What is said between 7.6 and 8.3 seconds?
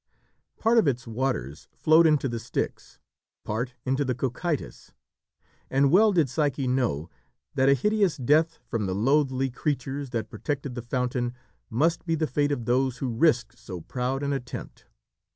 a hideous